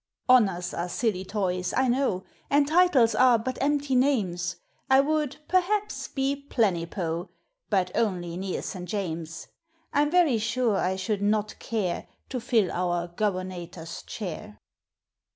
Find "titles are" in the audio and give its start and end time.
2.67-3.37